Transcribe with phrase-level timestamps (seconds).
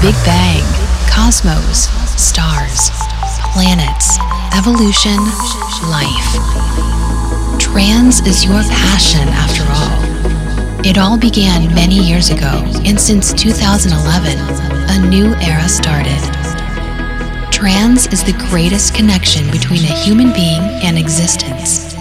[0.00, 0.62] Big Bang,
[1.10, 2.90] cosmos, stars,
[3.52, 4.16] planets,
[4.56, 5.18] evolution,
[5.90, 6.30] life.
[7.58, 10.86] Trance is your passion after all.
[10.86, 16.22] It all began many years ago, and since 2011, a new era started.
[17.50, 21.92] Trance is the greatest connection between a human being and existence.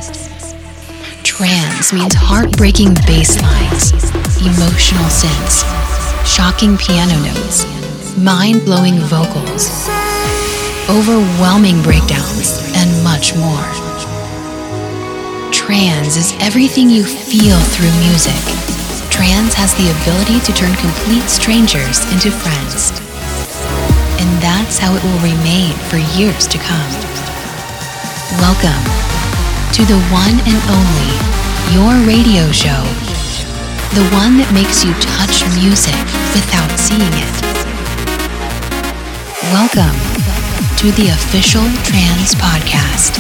[1.24, 3.92] Trance means heartbreaking bass lines,
[4.38, 5.66] emotional synths,
[6.28, 7.77] shocking piano notes,
[8.18, 9.88] mind blowing vocals,
[10.90, 13.70] overwhelming breakdowns, and much more.
[15.54, 18.34] Trance is everything you feel through music.
[19.14, 22.90] Trance has the ability to turn complete strangers into friends.
[24.18, 26.92] And that's how it will remain for years to come.
[28.42, 28.82] Welcome
[29.78, 31.14] to the one and only
[31.70, 32.82] Your Radio Show.
[33.94, 35.98] The one that makes you touch music
[36.34, 37.47] without seeing it.
[39.54, 39.96] Welcome
[40.76, 43.18] to the official Trance Podcast.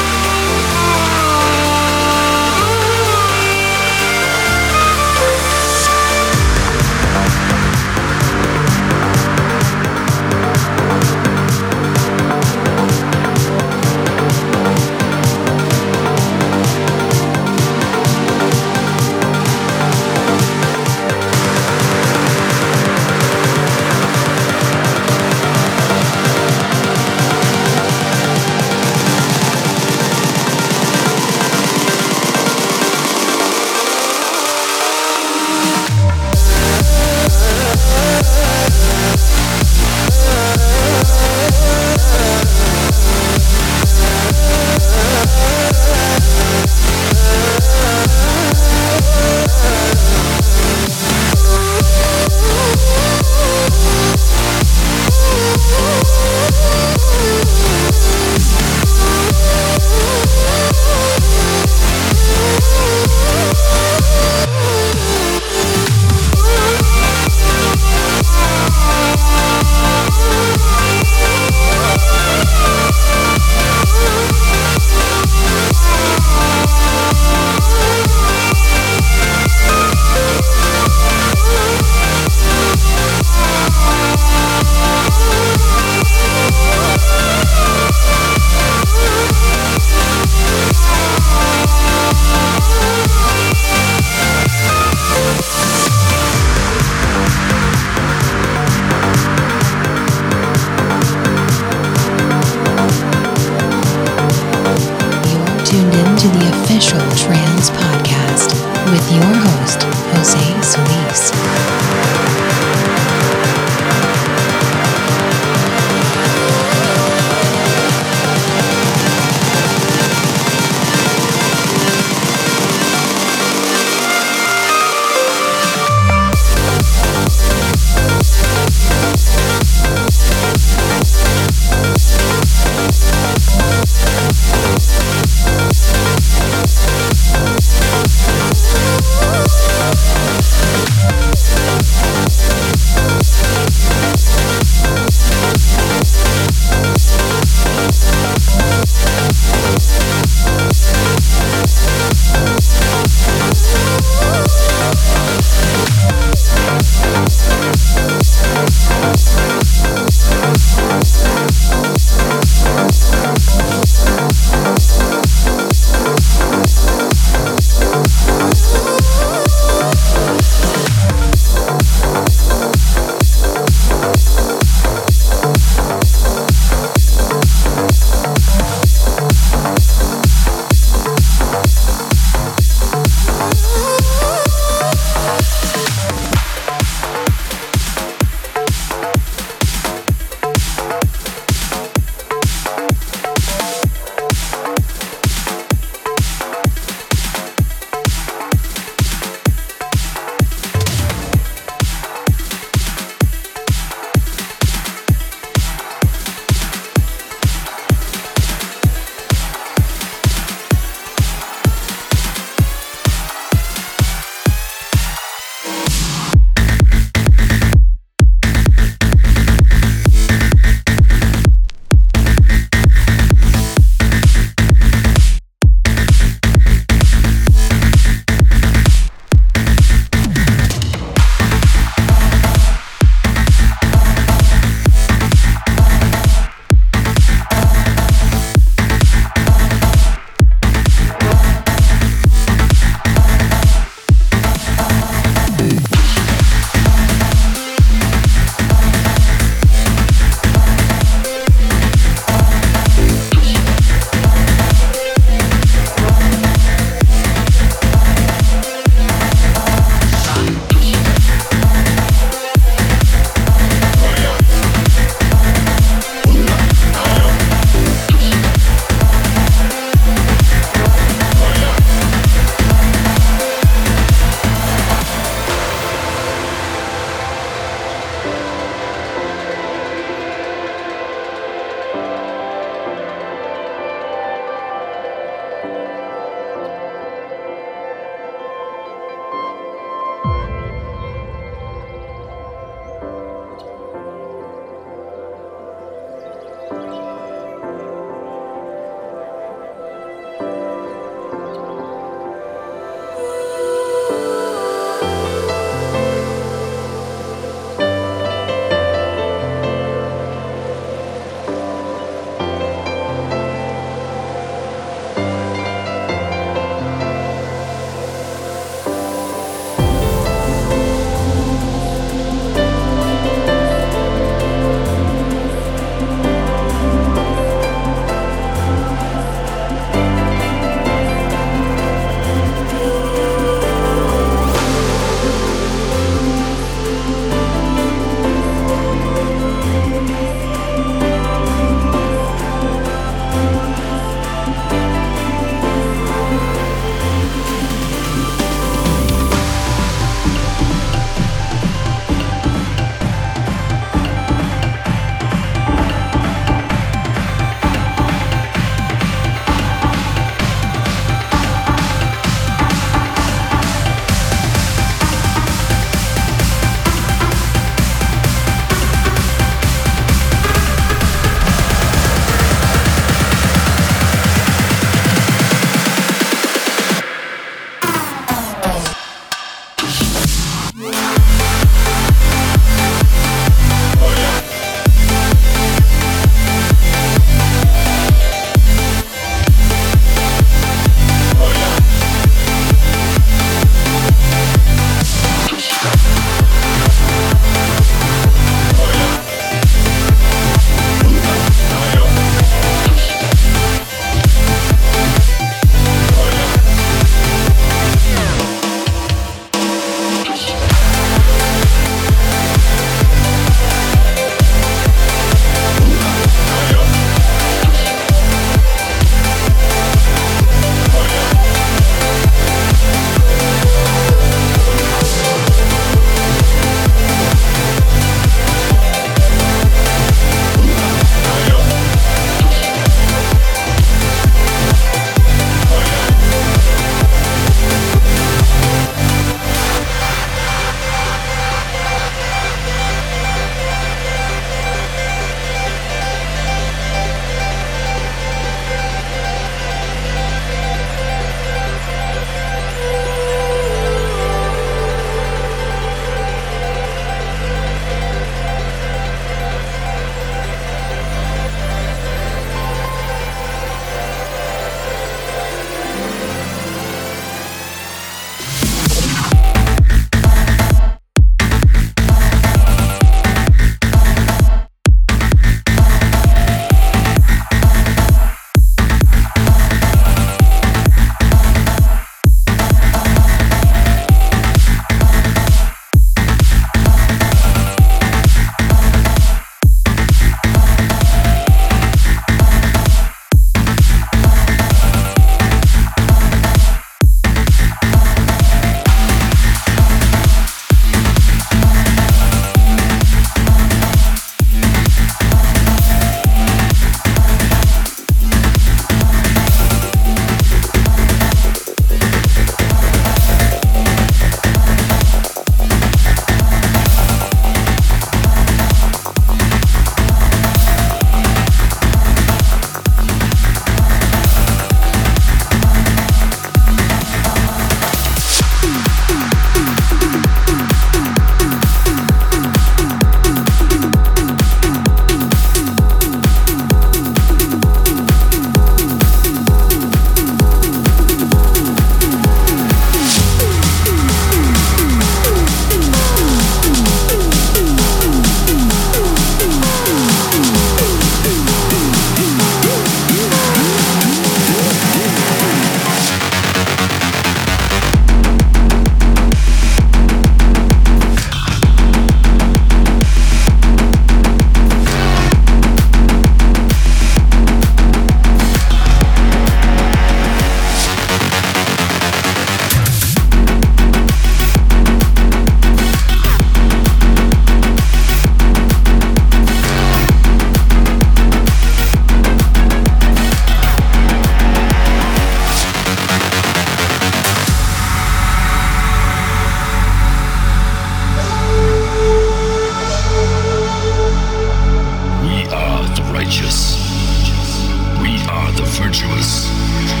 [598.81, 600.00] virtuous.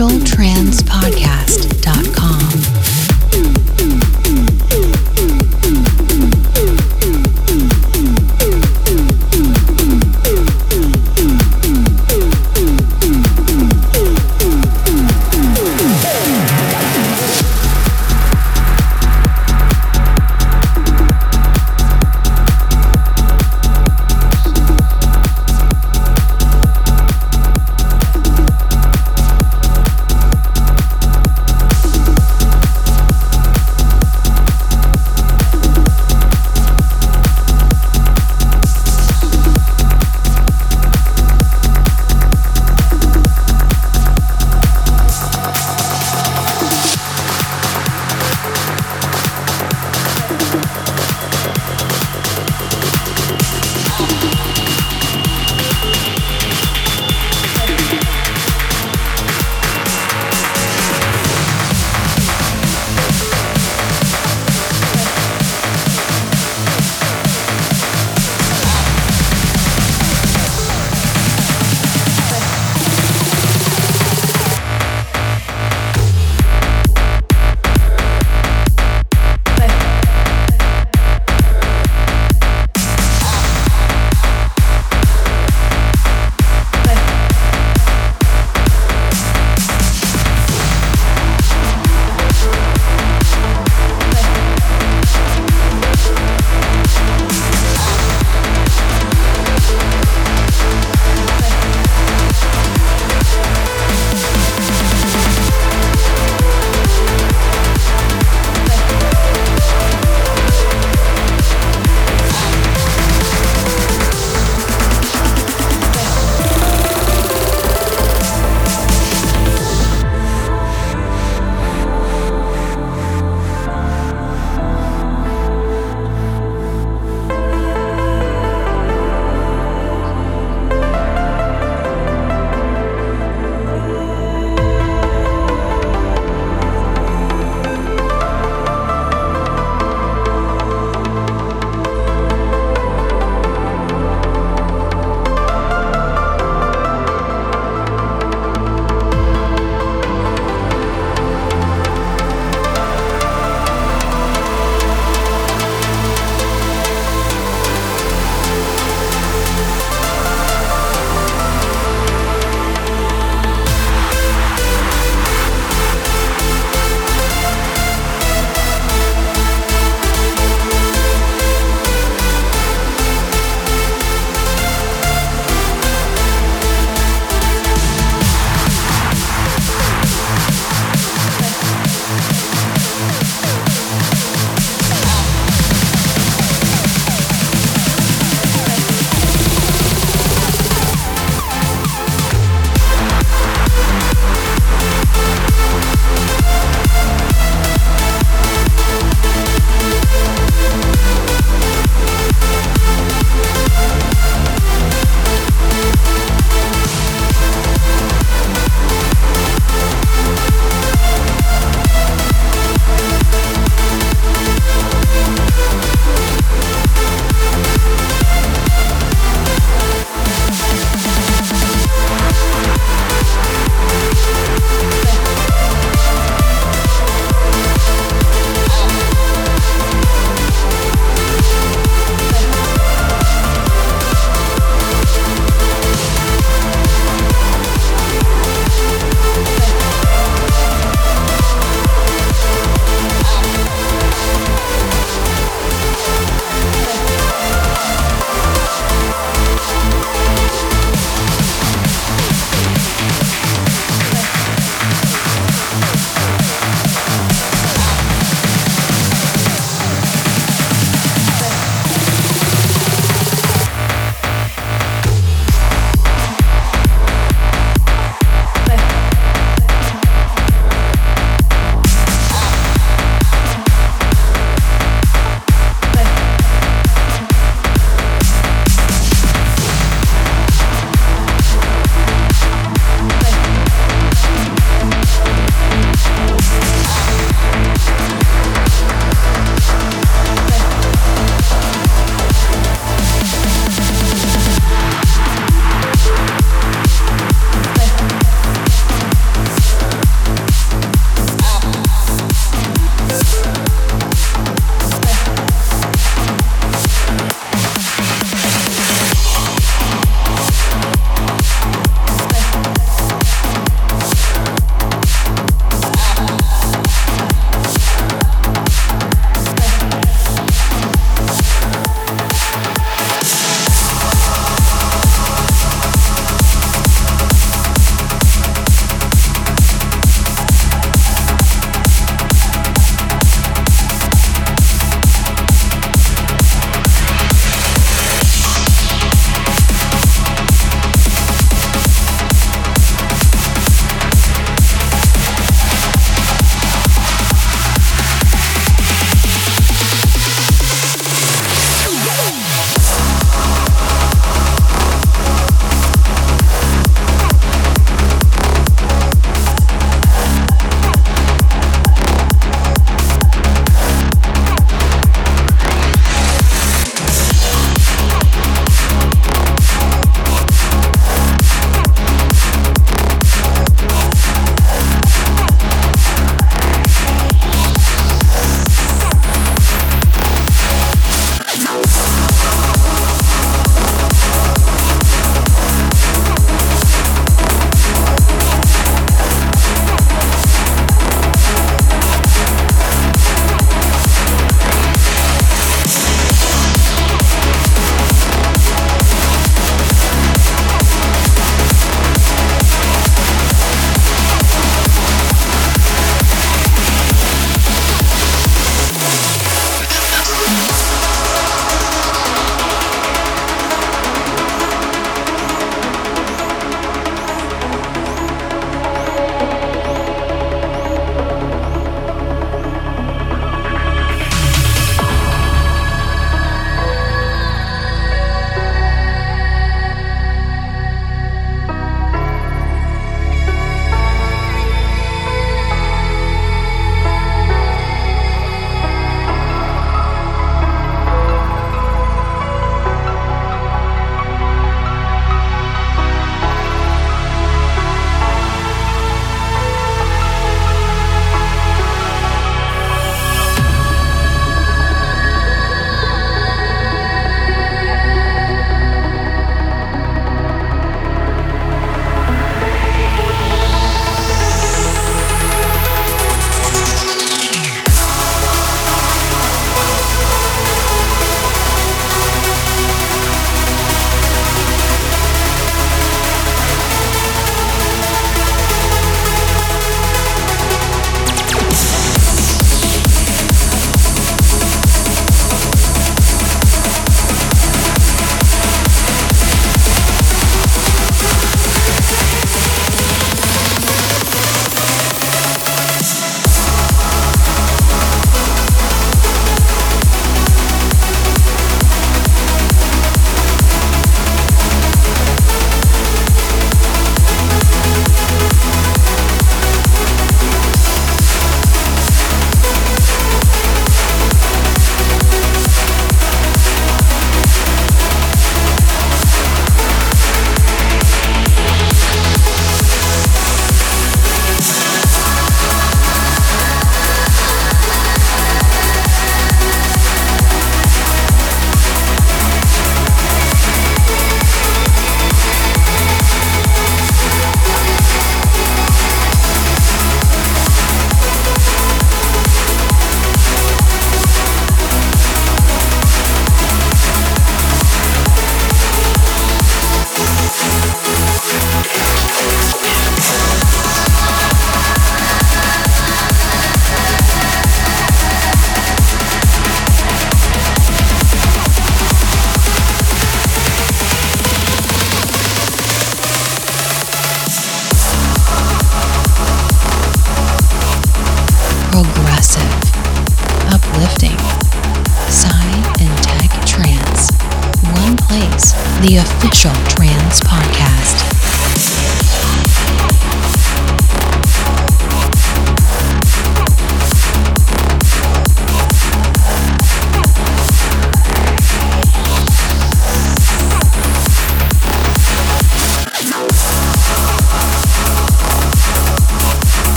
[0.00, 0.49] The official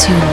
[0.00, 0.29] listening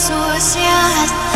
[0.00, 1.29] 树下。